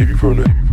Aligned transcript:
If 0.00 0.08
you 0.08 0.16
from 0.16 0.36
the 0.38 0.69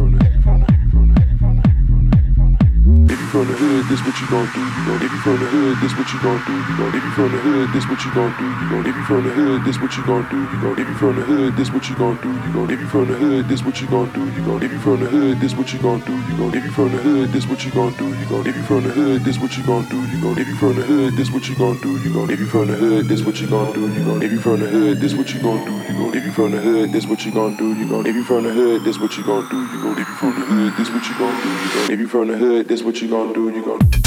you 3.27 3.43
from 3.43 3.47
the 3.47 3.57
hood, 3.57 3.83
this 3.89 4.01
what 4.03 4.21
you 4.21 4.27
gon' 4.27 4.47
do. 4.55 4.63
You 4.63 4.83
gon' 4.87 5.03
if 5.03 5.11
you 5.11 5.19
from 5.19 5.39
the 5.39 5.47
hood, 5.47 5.77
this 5.83 5.93
what 5.97 6.13
you 6.13 6.19
gon' 6.23 6.39
do. 6.47 6.53
You 6.55 6.77
gon' 6.77 6.95
if 6.95 7.03
you 7.03 7.11
from 7.11 7.31
the 7.31 7.39
hood, 7.43 7.73
this 7.73 7.85
what 7.87 8.05
you 8.05 8.11
gon' 8.15 8.31
do. 8.39 8.47
You 8.47 8.69
gon' 8.71 8.87
if 8.87 8.95
you 8.95 9.03
from 9.03 9.23
the 9.23 9.31
hood, 9.35 9.65
this 9.65 9.77
what 9.77 9.91
you 9.91 10.05
gon' 10.05 10.23
do. 10.31 10.39
You 10.39 10.59
gon' 10.61 10.79
if 10.79 10.87
you 10.87 10.95
from 10.95 11.15
the 11.17 11.25
hood, 11.27 11.57
this 11.57 11.61
what 11.67 11.81
you 11.81 11.87
gon' 11.87 12.19
do. 12.23 12.31
You 12.37 12.53
gon' 12.55 12.63
if 12.71 12.81
you 12.81 12.87
from 12.87 13.09
the 13.09 13.19
hood, 13.27 13.41
this 13.41 13.83
what 13.83 13.83
you 13.83 13.99
gon' 13.99 14.21
do. 14.23 14.31
You 14.31 14.43
gon' 14.47 14.63
if 14.63 14.71
you 14.71 14.81
from 14.87 15.01
the 15.01 15.11
hood, 15.11 15.33
this 15.43 15.47
what 15.51 15.65
you 15.67 15.71
gon' 15.75 15.97
do. 15.97 16.15
You 16.17 16.37
gon' 16.37 16.53
if 16.55 16.65
you 16.65 16.71
from 16.71 16.91
the 16.93 17.01
hood, 17.03 17.31
this 17.33 17.47
what 17.47 17.63
you 17.67 17.71
gon' 17.73 17.91
do. 17.91 18.07
You 18.07 18.27
gon' 18.31 18.47
if 18.47 18.55
you 18.55 18.63
from 18.63 18.83
the 18.83 18.91
hood, 18.93 19.23
this 19.27 19.39
what 19.39 19.57
you 19.57 19.63
gon' 19.65 19.87
do. 19.89 20.07
You 20.07 20.21
gon' 20.21 20.39
if 20.39 20.47
you 20.47 20.55
from 20.55 20.77
the 20.77 20.83
hood, 20.85 21.13
this 21.17 21.29
what 21.29 21.47
you 21.47 21.55
gon' 21.55 21.77
do. 21.81 21.97
You 21.97 22.13
gon' 22.13 22.29
if 22.31 22.39
you 22.39 22.45
from 22.47 22.67
the 22.67 22.75
hood, 22.75 23.07
this 23.07 23.21
what 23.21 23.39
you 23.39 23.47
gon' 23.47 23.73
do. 23.73 23.81
You 23.87 24.03
gon' 24.03 24.23
if 24.23 24.31
you 24.31 24.39
from 24.39 24.61
the 24.61 24.67
hood, 24.67 25.01
this 25.01 25.13
what 25.13 25.33
you 25.33 25.41
gon' 25.41 25.65
do. 25.65 25.73
You 25.83 25.99
gon' 25.99 26.15
if 26.15 26.23
you 26.23 26.31
from 26.31 26.51
the 26.51 26.59
hood, 26.61 26.91
this 26.93 27.07
what 27.07 27.25
you 27.25 27.31
gon' 27.33 27.57
do. 27.57 27.75
You 27.75 27.89
gon' 27.89 28.05
if 28.07 28.15
you 28.15 28.23
from 28.23 28.43
the 28.43 28.51
hood, 28.53 28.83
this 28.83 28.99
what 28.99 29.17
you 29.17 29.23
gon' 29.23 29.47
do. 29.49 29.57
You 29.65 29.81
gon' 29.81 29.97
if 29.97 30.07
you 30.07 30.13
from 30.15 30.35
the 30.39 30.45
hood, 30.45 30.75
this 30.77 30.89
what 30.89 31.07
you 31.07 31.15
gon' 31.17 31.35
do. 31.41 31.47
You 31.47 31.69
gon' 31.73 31.91
if 31.91 31.99
you 31.99 32.07
from 32.07 32.27
the 32.27 32.37
hood, 32.37 32.67
this 32.67 32.83
what 32.83 33.01
you 33.01 33.09
gon' 33.09 33.16
do. 33.25 33.49
You 33.49 33.63
gon' 33.63 34.06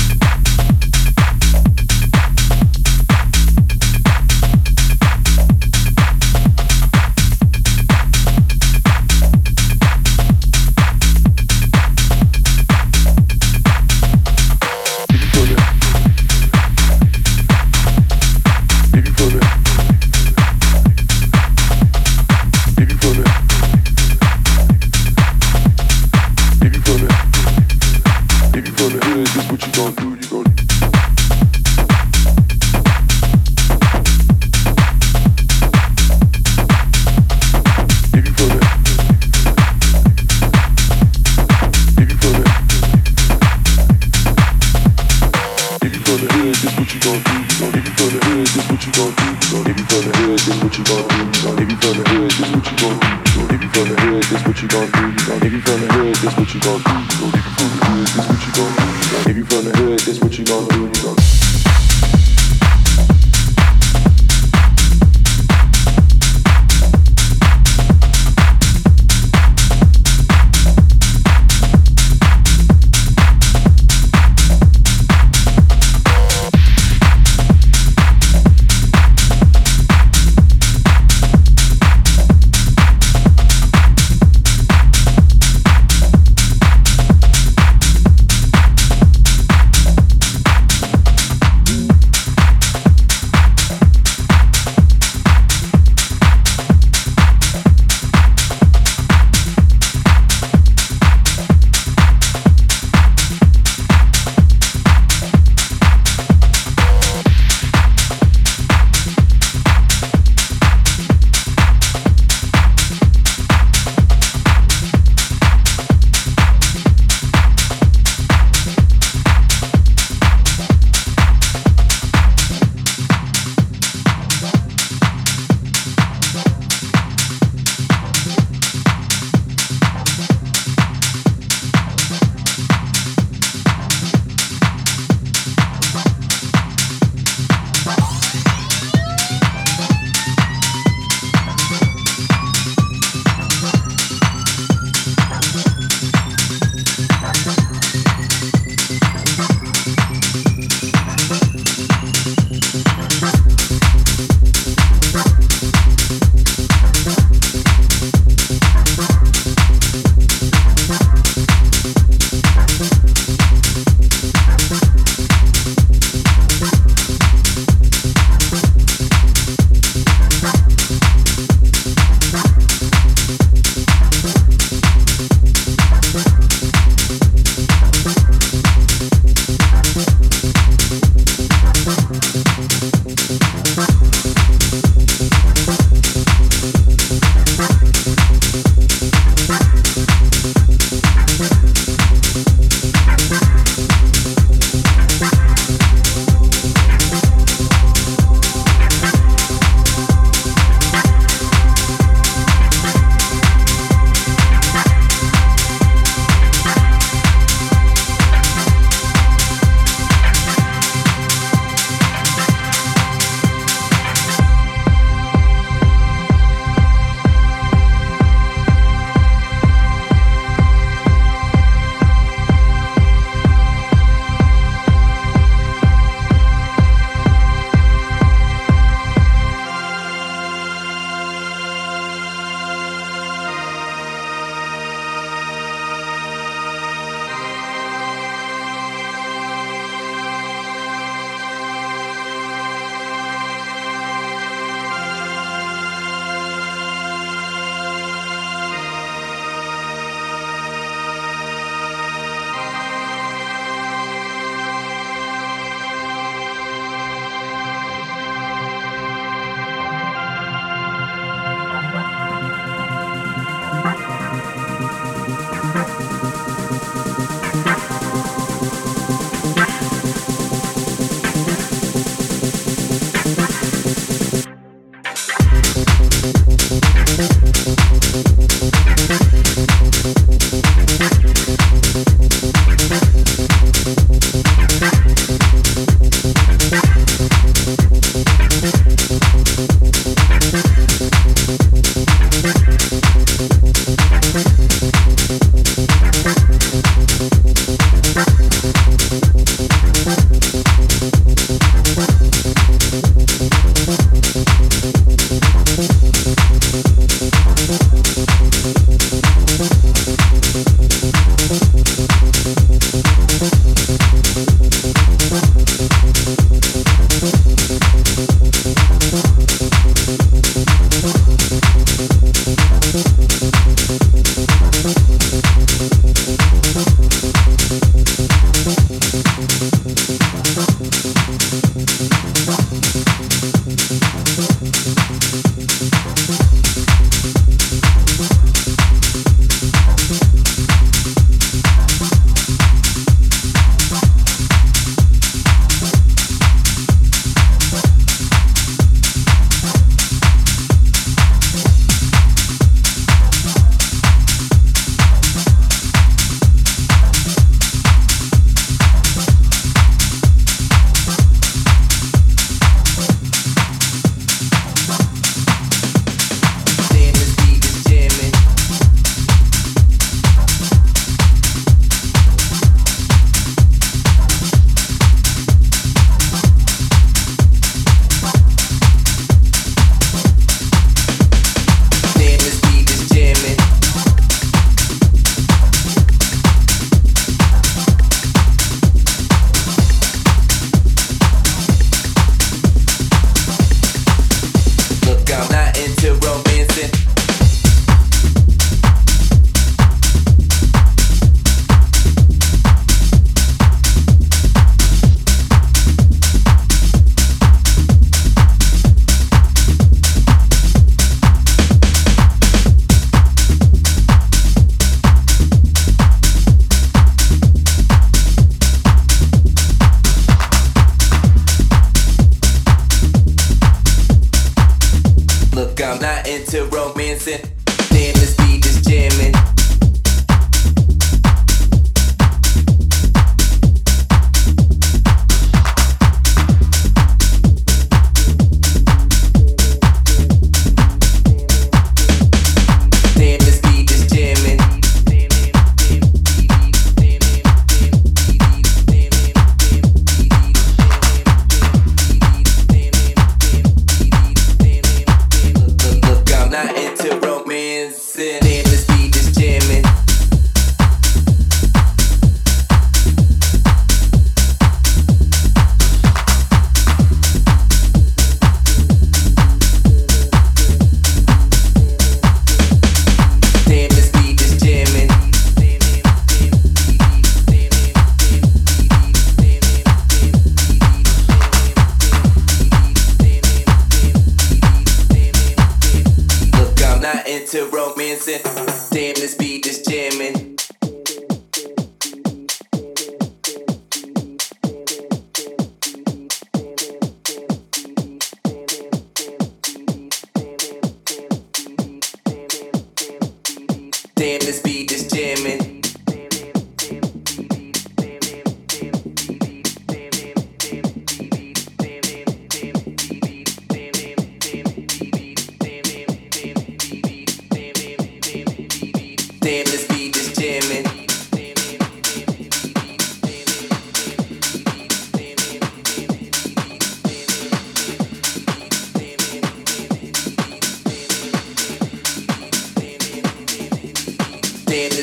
into 426.52 426.64
romancing. 426.74 427.59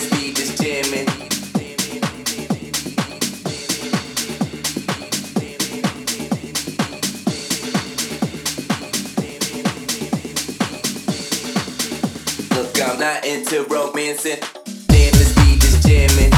beat 0.10 0.40
jamming. 0.58 1.06
Look, 12.56 12.82
I'm 12.82 12.98
not 12.98 13.26
into 13.26 13.66
romancing. 13.66 14.40
Damn, 14.88 15.12
this 15.12 15.36
beat 15.36 15.62
is 15.66 15.84
jamming. 15.84 16.37